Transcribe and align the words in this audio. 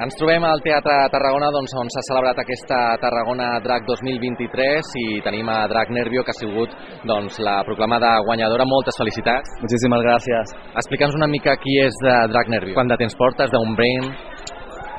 Ens 0.00 0.14
trobem 0.16 0.40
al 0.48 0.62
Teatre 0.64 0.94
Tarragona 1.12 1.50
doncs, 1.52 1.72
on 1.76 1.90
s'ha 1.92 2.00
celebrat 2.06 2.38
aquesta 2.40 2.76
Tarragona 3.02 3.58
Drac 3.60 3.84
2023 3.84 4.92
i 5.02 5.04
tenim 5.20 5.50
a 5.52 5.66
Drac 5.68 5.90
Nervio, 5.92 6.22
que 6.24 6.32
ha 6.32 6.38
sigut 6.38 6.72
doncs, 7.04 7.36
la 7.44 7.58
proclamada 7.66 8.14
guanyadora. 8.24 8.64
Moltes 8.64 8.96
felicitats. 8.96 9.52
Muchísimas 9.60 10.00
gracias. 10.00 10.54
Explica'ns 10.80 11.18
una 11.18 11.28
mica 11.28 11.58
qui 11.60 11.76
és 11.84 11.98
de 12.00 12.14
Drac 12.32 12.48
Nervio. 12.48 12.72
Quant 12.78 12.88
de 12.88 12.96
temps 13.02 13.16
portes 13.20 13.52
d'un 13.52 13.76
brain? 13.76 14.08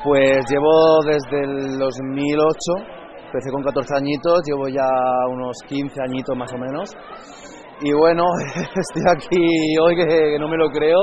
Pues 0.04 0.46
llevo 0.46 0.74
desde 1.10 1.42
el 1.42 1.78
2008, 1.80 2.54
empecé 3.26 3.50
con 3.50 3.64
14 3.64 3.96
añitos, 3.98 4.42
llevo 4.46 4.68
ya 4.68 4.86
unos 5.32 5.58
15 5.66 6.02
añitos 6.06 6.36
más 6.36 6.52
o 6.54 6.58
menos. 6.58 6.94
Y 7.82 7.92
bueno, 7.92 8.30
estoy 8.54 9.04
aquí 9.10 9.42
hoy 9.82 9.96
que, 9.96 10.06
que 10.06 10.38
no 10.38 10.46
me 10.46 10.56
lo 10.56 10.70
creo. 10.70 11.02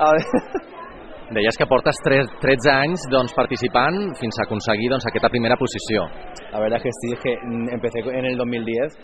A 0.00 0.12
ver, 0.12 0.22
Deies 1.28 1.58
que 1.60 1.66
portes 1.68 1.98
3, 2.00 2.24
13 2.40 2.70
anys 2.72 3.02
doncs, 3.12 3.34
participant 3.36 4.14
fins 4.16 4.38
a 4.40 4.46
aconseguir 4.46 4.88
doncs, 4.88 5.04
aquesta 5.10 5.28
primera 5.28 5.58
posició. 5.60 6.06
la 6.52 6.58
verdad 6.58 6.78
es 6.78 6.84
que 6.84 6.90
sí, 7.00 7.12
es 7.12 7.20
que 7.20 7.34
empecé 7.74 7.98
en 8.00 8.24
el 8.24 8.38
2010 8.38 8.96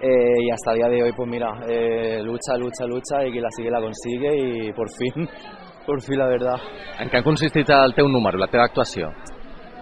eh, 0.00 0.08
y 0.40 0.50
hasta 0.50 0.72
el 0.72 0.78
día 0.78 0.88
de 0.88 1.02
hoy, 1.02 1.12
pues 1.12 1.28
mira, 1.28 1.50
eh, 1.68 2.22
lucha, 2.22 2.56
lucha, 2.56 2.86
lucha 2.86 3.26
y 3.26 3.32
quien 3.32 3.42
la 3.42 3.50
sigue 3.50 3.70
la 3.70 3.80
consigue 3.80 4.30
y 4.38 4.72
por 4.72 4.88
fin, 4.88 5.28
por 5.86 6.00
fin 6.00 6.18
la 6.18 6.28
verdad. 6.28 6.56
En 7.00 7.10
què 7.10 7.20
ha 7.20 7.22
consistit 7.22 7.68
el 7.68 7.92
teu 7.92 8.08
número, 8.08 8.38
la 8.38 8.48
teva 8.48 8.64
actuació? 8.64 9.12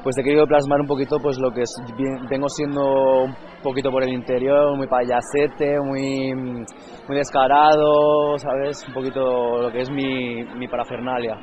Pues 0.07 0.19
he 0.19 0.23
querido 0.23 0.47
plasmar 0.47 0.81
un 0.81 0.87
poquito 0.87 1.19
pues 1.19 1.37
lo 1.37 1.51
que 1.51 1.63
es, 1.63 1.75
vengo 2.31 2.49
siendo 2.49 3.25
un 3.25 3.35
poquito 3.61 3.91
por 3.91 4.05
el 4.05 4.11
interior, 4.11 4.77
muy 4.77 4.87
payasete, 4.87 5.81
muy, 5.81 6.33
muy 7.09 7.17
descarado, 7.17 8.39
¿sabes? 8.39 8.87
Un 8.87 8.95
poquito 8.95 9.63
lo 9.63 9.73
que 9.73 9.81
es 9.81 9.91
mi, 9.91 10.45
mi 10.45 10.69
parafernalia. 10.69 11.37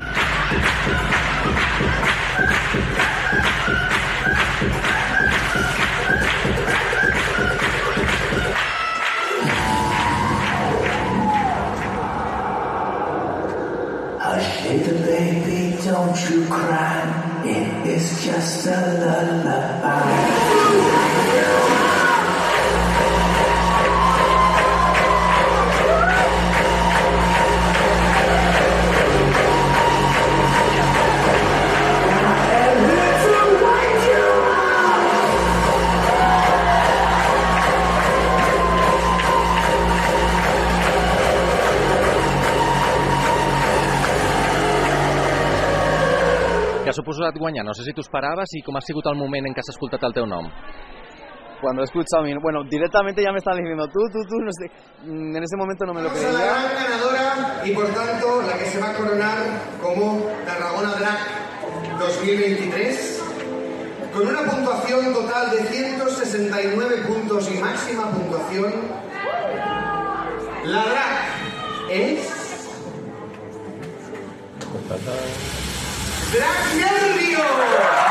It 17.46 17.86
is 17.86 18.24
just 18.24 18.66
a 18.66 18.70
lullaby. 19.00 21.13
Ha 46.94 47.00
suposat 47.02 47.34
guanyar? 47.38 47.64
No 47.66 47.74
sé 47.74 47.82
si 47.82 47.92
t'ho 47.92 48.04
esperaves 48.06 48.54
i 48.54 48.62
com 48.62 48.76
ha 48.78 48.82
sigut 48.86 49.06
el 49.10 49.18
moment 49.18 49.46
en 49.48 49.54
què 49.54 49.62
has 49.64 49.72
escoltat 49.74 50.02
el 50.06 50.14
teu 50.14 50.26
nom. 50.30 50.46
Cuando 51.60 51.82
he 51.82 51.86
escuchado 51.86 52.22
mi... 52.22 52.34
Bueno, 52.34 52.62
directamente 52.68 53.22
ya 53.22 53.32
me 53.32 53.38
están 53.38 53.56
diciendo 53.56 53.86
tú, 53.88 54.00
tú, 54.12 54.20
tú, 54.28 54.36
no 54.44 54.50
sé. 54.52 54.66
Mm, 55.08 55.36
En 55.36 55.42
ese 55.42 55.56
momento 55.56 55.86
no 55.86 55.94
me 55.94 56.02
lo 56.02 56.08
Vamos 56.08 56.22
a 56.24 56.32
la 56.32 56.38
creía. 56.38 56.52
gran 56.52 56.74
ganadora 56.74 57.62
y 57.64 57.70
por 57.72 57.86
tanto 57.86 58.42
la 58.42 58.58
que 58.58 58.66
se 58.66 58.78
va 58.80 58.90
a 58.90 58.94
coronar 58.94 59.38
como 59.80 60.26
Tarragona 60.44 60.94
Drag 60.94 61.98
2023 61.98 63.22
con 64.12 64.26
una 64.28 64.42
puntuación 64.42 65.12
total 65.14 65.50
de 65.50 65.58
169 65.64 66.96
puntos 67.08 67.50
y 67.50 67.58
máxima 67.58 68.10
puntuación. 68.10 68.72
La 70.66 70.84
drag 70.84 71.90
es 71.90 72.30
Black 76.34 76.74
Melody 76.76 78.03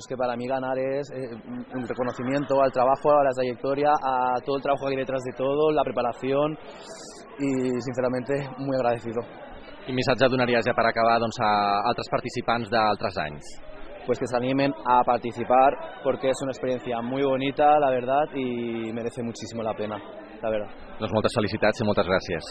es 0.00 0.06
que 0.08 0.16
para 0.16 0.36
mí 0.36 0.48
ganar 0.48 0.76
es 0.78 1.10
eh, 1.12 1.30
un 1.74 1.86
reconocimiento 1.86 2.60
al 2.60 2.72
trabajo, 2.72 3.12
a 3.12 3.24
la 3.24 3.30
trayectoria, 3.30 3.92
a 3.92 4.40
todo 4.44 4.56
el 4.56 4.62
trabajo 4.62 4.86
que 4.86 4.92
hay 4.92 5.04
detrás 5.04 5.22
de 5.22 5.32
todo, 5.36 5.70
la 5.70 5.84
preparación 5.84 6.58
y 7.38 7.80
sinceramente 7.80 8.48
muy 8.58 8.76
agradecido. 8.76 9.20
Quin 9.84 9.96
missatge 9.96 10.28
donaries 10.28 10.66
ja 10.68 10.74
per 10.76 10.84
acabar 10.86 11.18
doncs, 11.18 11.38
a 11.40 11.50
altres 11.88 12.08
participants 12.12 12.68
d'altres 12.70 13.16
anys? 13.18 13.48
Pues 14.06 14.18
que 14.18 14.26
se 14.26 14.36
animen 14.36 14.74
a 14.84 15.02
participar 15.04 16.00
porque 16.04 16.30
es 16.30 16.42
una 16.42 16.52
experiencia 16.52 17.00
muy 17.00 17.22
bonita, 17.22 17.78
la 17.80 17.90
verdad, 17.90 18.28
y 18.34 18.92
merece 18.92 19.22
muchísimo 19.22 19.62
la 19.62 19.74
pena, 19.74 19.96
la 20.42 20.50
verdad. 20.50 20.70
Doncs 21.00 21.14
moltes 21.16 21.32
felicitats 21.32 21.80
i 21.80 21.86
moltes 21.88 22.06
gràcies. 22.06 22.50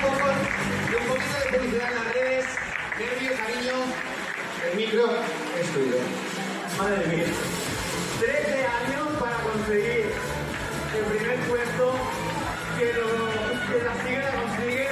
Pocos 0.00 0.36
y 0.90 0.94
un 0.96 1.04
poquito 1.04 1.36
de 1.36 1.58
publicidad 1.58 1.88
en 1.90 1.96
las 2.00 2.14
redes. 2.14 2.46
Nervio, 2.98 3.32
cariño. 3.36 3.76
El 4.64 4.76
micro 4.78 5.04
es 5.60 5.74
tuyo. 5.74 6.25
Madre 6.78 7.06
mía. 7.06 7.24
13 8.20 8.66
años 8.66 9.08
para 9.18 9.36
conseguir 9.38 10.12
el 10.94 11.04
primer 11.04 11.38
puesto. 11.48 11.94
Que, 12.78 12.92
lo, 12.92 13.06
que 13.72 13.82
la 13.82 13.94
sigue, 14.02 14.18
la 14.18 14.32
consigue. 14.32 14.86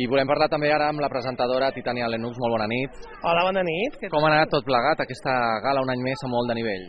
I 0.00 0.06
volem 0.08 0.28
parlar 0.28 0.48
també 0.48 0.70
ara 0.72 0.86
amb 0.88 1.02
la 1.02 1.10
presentadora 1.12 1.68
Titania 1.76 2.08
Lenux. 2.08 2.38
Molt 2.40 2.54
bona 2.56 2.68
nit. 2.70 2.96
Hola, 3.20 3.44
bona 3.44 3.64
nit. 3.66 3.98
Com 4.08 4.24
ha 4.24 4.32
anat 4.32 4.52
tot 4.54 4.64
plegat 4.64 5.04
aquesta 5.04 5.36
gala 5.66 5.82
un 5.84 5.92
any 5.92 6.00
més 6.06 6.24
a 6.24 6.30
molt 6.32 6.48
de 6.48 6.56
nivell? 6.56 6.86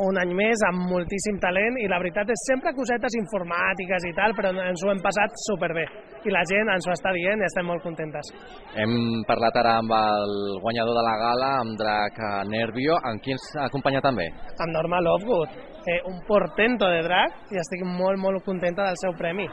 Un 0.00 0.16
any 0.16 0.30
més 0.32 0.62
amb 0.70 0.86
moltíssim 0.88 1.36
talent 1.42 1.74
i 1.76 1.88
la 1.90 1.98
veritat 2.00 2.30
és 2.32 2.44
sempre 2.48 2.72
cosetes 2.72 3.12
informàtiques 3.18 4.06
i 4.08 4.12
tal, 4.16 4.32
però 4.32 4.52
ens 4.64 4.80
ho 4.80 4.88
hem 4.88 5.02
passat 5.04 5.36
superbé. 5.44 5.84
I 6.24 6.32
la 6.32 6.40
gent 6.48 6.70
ens 6.72 6.86
ho 6.88 6.94
està 6.94 7.12
dient 7.12 7.42
i 7.42 7.44
estem 7.44 7.68
molt 7.68 7.84
contentes. 7.84 8.30
Hem 8.80 8.94
parlat 9.28 9.58
ara 9.60 9.74
amb 9.82 9.92
el 9.98 10.32
guanyador 10.64 10.96
de 10.96 11.04
la 11.04 11.16
gala, 11.24 11.50
amb 11.58 11.76
Drac 11.76 12.22
Nervio, 12.48 12.96
amb 13.04 13.20
qui 13.20 13.36
ens 13.36 13.44
acompanya 13.66 14.00
també. 14.00 14.30
Amb 14.56 14.72
Norma 14.72 15.02
Lovegood, 15.04 15.60
eh, 15.84 16.00
un 16.08 16.22
portento 16.24 16.88
de 16.88 17.04
drag 17.04 17.52
i 17.52 17.60
estic 17.60 17.84
molt, 17.84 18.16
molt 18.16 18.44
contenta 18.48 18.88
del 18.88 18.96
seu 19.02 19.12
premi. 19.18 19.48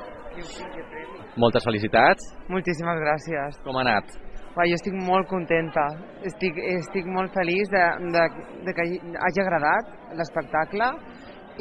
Moltes 1.36 1.68
felicitats. 1.68 2.32
Moltíssimes 2.48 3.04
gràcies. 3.04 3.62
Com 3.66 3.76
ha 3.76 3.84
anat? 3.90 4.29
Va, 4.56 4.66
jo 4.66 4.76
estic 4.76 4.96
molt 4.98 5.30
contenta, 5.30 5.86
estic, 6.28 6.58
estic 6.74 7.08
molt 7.08 7.32
feliç 7.36 7.70
de, 7.72 7.84
de, 8.16 8.24
de 8.66 8.76
que 8.76 8.88
hagi 9.28 9.44
agradat 9.44 9.94
l'espectacle 10.20 10.90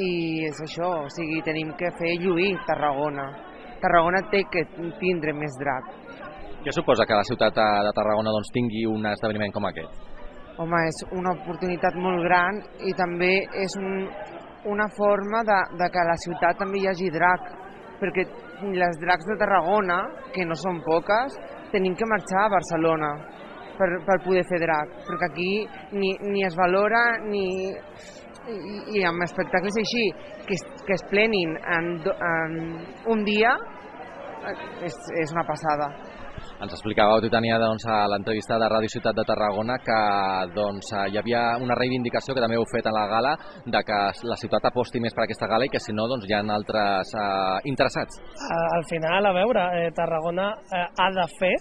i 0.03 0.11
és 0.49 0.59
això, 0.65 0.89
o 1.05 1.07
sigui, 1.13 1.39
tenim 1.45 1.71
que 1.79 1.93
fer 1.99 2.15
lluir 2.23 2.53
Tarragona. 2.67 3.29
Tarragona 3.79 4.23
té 4.31 4.43
que 4.51 4.65
tindre 4.99 5.35
més 5.37 5.55
drac. 5.61 5.95
Què 6.65 6.75
suposa 6.75 7.05
que 7.07 7.15
la 7.15 7.27
ciutat 7.27 7.55
de 7.55 7.67
de 7.87 7.95
Tarragona 7.95 8.35
doncs, 8.35 8.51
tingui 8.55 8.87
un 8.89 9.05
esdeveniment 9.07 9.53
com 9.55 9.69
aquest? 9.69 10.09
home, 10.59 10.81
és 10.89 10.99
una 11.15 11.33
oportunitat 11.37 11.95
molt 12.03 12.23
gran 12.25 12.59
i 12.83 12.91
també 12.99 13.31
és 13.63 13.75
un, 13.79 14.03
una 14.73 14.89
forma 14.97 15.43
de, 15.47 15.59
de 15.79 15.87
que 15.93 16.01
a 16.01 16.09
la 16.09 16.17
ciutat 16.25 16.59
també 16.59 16.81
hi 16.81 16.89
hagi 16.91 17.07
drac, 17.15 17.47
perquè 18.01 18.25
les 18.75 18.99
dracs 18.99 19.27
de 19.29 19.37
Tarragona, 19.39 19.99
que 20.35 20.45
no 20.47 20.57
són 20.59 20.81
poques, 20.83 21.37
tenim 21.71 21.95
que 21.95 22.07
marxar 22.09 22.45
a 22.45 22.53
Barcelona 22.55 23.09
per, 23.79 23.89
per 24.07 24.17
poder 24.25 24.43
fer 24.49 24.59
drac, 24.63 24.91
perquè 25.07 25.27
aquí 25.29 25.51
ni, 25.95 26.13
ni 26.33 26.43
es 26.47 26.55
valora 26.59 27.03
ni, 27.23 27.45
i, 27.69 28.99
i 28.99 29.03
amb 29.07 29.23
espectacles 29.23 29.77
així 29.81 30.05
que, 30.47 30.57
es- 30.57 30.83
que 30.87 30.95
es 30.97 31.03
plenin 31.11 31.55
en, 31.77 31.91
en 32.29 32.57
un 33.13 33.23
dia 33.27 33.53
eh, 34.49 34.55
és, 34.89 34.97
és 35.23 35.31
una 35.35 35.45
passada. 35.47 35.91
Ens 36.59 36.73
explicàveu, 36.75 37.21
tu, 37.23 37.29
Tania, 37.31 37.55
doncs, 37.55 37.85
a 37.87 38.01
l'entrevista 38.11 38.57
de 38.59 38.67
Ràdio 38.67 38.91
Ciutat 38.91 39.15
de 39.15 39.23
Tarragona 39.23 39.77
que 39.79 39.99
doncs, 40.51 40.89
hi 41.07 41.15
havia 41.15 41.43
una 41.63 41.77
reivindicació 41.79 42.33
que 42.35 42.41
també 42.43 42.57
heu 42.59 42.65
fet 42.67 42.89
a 42.89 42.91
la 42.91 43.05
gala 43.07 43.31
de 43.63 43.81
que 43.87 43.99
la 44.27 44.37
ciutat 44.41 44.67
aposti 44.67 44.99
més 44.99 45.15
per 45.15 45.23
aquesta 45.23 45.47
gala 45.47 45.69
i 45.69 45.71
que 45.71 45.79
si 45.79 45.95
no 45.95 46.09
doncs, 46.11 46.27
hi 46.27 46.35
ha 46.35 46.41
altres 46.57 47.13
eh, 47.15 47.61
interessats. 47.71 48.19
Eh, 48.19 48.57
al 48.75 48.83
final, 48.91 49.29
a 49.29 49.31
veure, 49.37 49.63
eh, 49.77 49.93
Tarragona 49.95 50.49
eh, 50.59 50.83
ha 50.99 51.07
de 51.15 51.25
fer 51.37 51.53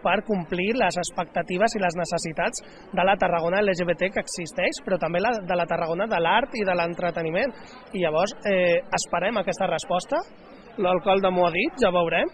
per 0.00 0.16
complir 0.24 0.70
les 0.80 0.96
expectatives 1.02 1.76
i 1.76 1.82
les 1.84 1.98
necessitats 2.00 2.64
de 2.96 3.04
la 3.04 3.18
Tarragona 3.20 3.60
LGBT 3.60 4.08
que 4.14 4.24
existeix, 4.24 4.80
però 4.86 4.96
també 5.02 5.20
la, 5.20 5.34
de 5.44 5.58
la 5.60 5.66
Tarragona 5.68 6.08
de 6.08 6.22
l'art 6.24 6.56
i 6.56 6.64
de 6.64 6.78
l'entreteniment. 6.80 7.52
I 7.92 8.06
llavors 8.06 8.32
eh, 8.48 8.80
esperem 8.96 9.42
aquesta 9.42 9.68
resposta, 9.68 10.22
l'alcalde 10.80 11.34
m'ho 11.34 11.44
ha 11.44 11.52
dit, 11.52 11.82
ja 11.82 11.92
veurem, 11.92 12.32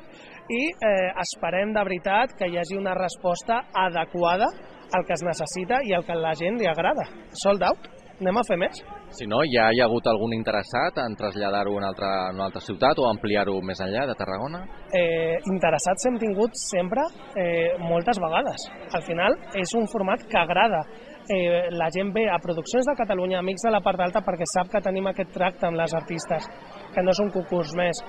i 0.48 0.62
eh, 0.72 1.10
esperem 1.24 1.72
de 1.72 1.84
veritat 1.86 2.34
que 2.38 2.48
hi 2.50 2.58
hagi 2.60 2.78
una 2.78 2.94
resposta 2.98 3.64
adequada 3.72 4.50
al 4.94 5.04
que 5.06 5.16
es 5.16 5.24
necessita 5.24 5.80
i 5.84 5.94
al 5.94 6.04
que 6.04 6.12
a 6.12 6.20
la 6.20 6.34
gent 6.38 6.60
li 6.60 6.68
agrada. 6.68 7.06
Sold 7.42 7.64
out, 7.66 7.88
anem 8.20 8.38
a 8.38 8.44
fer 8.46 8.58
més. 8.60 8.82
Si 9.14 9.26
no, 9.30 9.40
ja 9.46 9.68
hi 9.72 9.80
ha 9.80 9.88
hagut 9.88 10.06
algun 10.10 10.34
interessat 10.34 10.98
en 11.02 11.16
traslladar-ho 11.18 11.74
a 11.74 11.80
una 11.80 11.90
altra, 11.92 12.10
a 12.28 12.32
una 12.34 12.48
altra 12.48 12.62
ciutat 12.62 12.98
o 12.98 13.08
ampliar-ho 13.08 13.60
més 13.62 13.80
enllà 13.80 14.06
de 14.10 14.16
Tarragona? 14.18 14.64
eh, 14.94 15.38
interessats 15.50 16.06
hem 16.08 16.18
tingut 16.22 16.54
sempre 16.60 17.02
eh, 17.40 17.74
moltes 17.82 18.20
vegades. 18.22 18.68
Al 18.94 19.02
final 19.06 19.36
és 19.58 19.74
un 19.78 19.88
format 19.90 20.22
que 20.30 20.38
agrada. 20.38 20.84
Eh, 21.24 21.70
la 21.72 21.88
gent 21.88 22.12
ve 22.12 22.26
a 22.28 22.38
produccions 22.38 22.86
de 22.86 22.94
Catalunya, 22.98 23.38
amics 23.40 23.64
de 23.64 23.72
la 23.72 23.80
part 23.80 24.00
alta, 24.04 24.20
perquè 24.26 24.46
sap 24.50 24.70
que 24.70 24.82
tenim 24.84 25.08
aquest 25.08 25.32
tracte 25.32 25.66
amb 25.66 25.80
les 25.80 25.94
artistes, 25.96 26.48
que 26.94 27.02
no 27.02 27.14
és 27.14 27.22
un 27.24 27.32
concurs 27.32 27.72
més. 27.78 28.02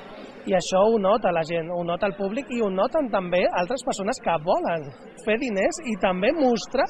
I 0.45 0.53
això 0.53 0.83
ho 0.85 0.99
nota 1.01 1.33
la 1.33 1.41
gent, 1.47 1.71
ho 1.73 1.83
nota 1.83 2.05
el 2.05 2.15
públic 2.17 2.51
i 2.53 2.61
ho 2.61 2.69
noten 2.69 3.09
també 3.09 3.41
altres 3.61 3.81
persones 3.85 4.19
que 4.21 4.35
volen 4.45 4.85
fer 5.25 5.39
diners 5.41 5.81
i 5.89 5.95
també 6.01 6.29
mostrar 6.37 6.85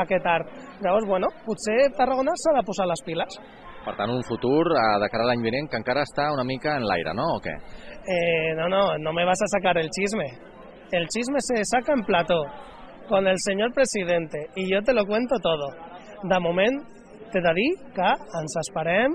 aquest 0.00 0.26
art. 0.26 0.48
Llavors, 0.84 1.06
bueno, 1.08 1.28
potser 1.44 1.90
Tarragona 1.96 2.32
s'ha 2.40 2.56
de 2.56 2.64
posar 2.64 2.88
les 2.88 3.02
piles. 3.04 3.38
Per 3.86 3.94
tant, 3.94 4.10
un 4.10 4.24
futur 4.26 4.64
eh, 4.72 4.80
de 5.02 5.08
cara 5.12 5.26
a 5.26 5.30
l'any 5.30 5.44
vinent 5.44 5.68
que 5.70 5.78
encara 5.78 6.02
està 6.08 6.30
una 6.34 6.44
mica 6.44 6.74
en 6.76 6.88
l'aire, 6.88 7.12
no? 7.14 7.28
O 7.36 7.42
què? 7.44 7.54
Eh, 7.54 8.54
no, 8.58 8.66
no, 8.72 8.82
no 8.98 9.12
me 9.14 9.24
vas 9.28 9.44
a 9.44 9.50
sacar 9.52 9.76
el 9.78 9.92
chisme. 9.94 10.26
El 10.90 11.06
chisme 11.12 11.38
se 11.42 11.62
saca 11.64 11.94
en 11.94 12.02
plató, 12.06 12.40
con 13.08 13.26
el 13.26 13.36
señor 13.38 13.72
presidente, 13.72 14.48
y 14.56 14.70
yo 14.72 14.82
te 14.82 14.92
lo 14.92 15.04
cuento 15.06 15.36
todo. 15.38 15.70
De 16.22 16.40
moment, 16.40 16.82
t'he 17.30 17.42
de 17.42 17.52
dir 17.54 17.70
que 17.94 18.10
ens 18.40 18.58
esperem 18.64 19.14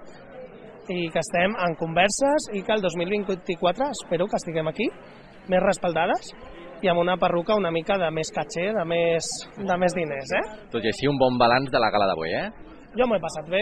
i 0.89 1.09
que 1.13 1.21
estem 1.21 1.53
en 1.67 1.75
converses 1.79 2.49
i 2.57 2.63
que 2.65 2.73
el 2.73 2.81
2024 2.81 3.91
espero 3.91 4.27
que 4.27 4.39
estiguem 4.39 4.71
aquí, 4.71 4.87
més 5.51 5.63
respaldades 5.63 6.33
i 6.81 6.89
amb 6.89 7.01
una 7.03 7.17
perruca 7.21 7.57
una 7.57 7.71
mica 7.71 7.97
de 8.01 8.09
més 8.13 8.31
caché, 8.33 8.71
de 8.73 8.85
més, 8.89 9.27
de 9.57 9.77
més 9.77 9.95
diners, 9.97 10.33
eh? 10.39 10.43
Tot 10.73 10.83
i 10.83 10.89
així, 10.89 11.09
un 11.09 11.19
bon 11.21 11.37
balanç 11.37 11.69
de 11.73 11.81
la 11.81 11.91
gala 11.93 12.09
d'avui, 12.09 12.33
eh? 12.33 12.47
Jo 12.97 13.07
m'ho 13.07 13.17
he 13.17 13.23
passat 13.23 13.51
bé, 13.51 13.61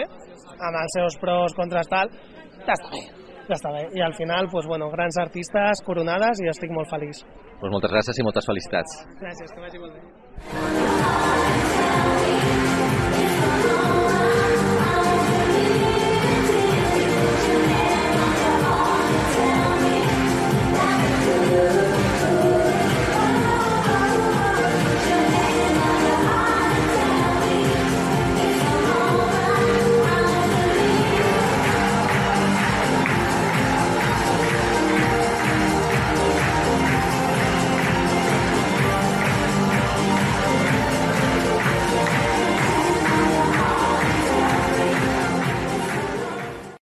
amb 0.55 0.79
els 0.83 0.95
seus 0.95 1.19
pros, 1.21 1.55
contres 1.57 1.91
tal, 1.91 2.13
ja 2.65 2.77
està 2.77 2.93
bé, 2.93 3.03
ja 3.49 3.57
està 3.57 3.73
bé. 3.75 3.83
I 3.99 4.05
al 4.05 4.15
final, 4.17 4.49
pues, 4.51 4.65
bueno, 4.71 4.89
grans 4.95 5.19
artistes 5.21 5.83
coronades 5.85 6.41
i 6.43 6.49
estic 6.53 6.73
molt 6.75 6.89
feliç. 6.89 7.21
Pues 7.59 7.75
moltes 7.75 7.91
gràcies 7.91 8.19
i 8.19 8.25
moltes 8.25 8.47
felicitats. 8.47 8.99
Gràcies, 9.19 9.53
que 9.53 9.67
vagi 9.67 9.83
molt 9.83 9.99
bé. 9.99 10.58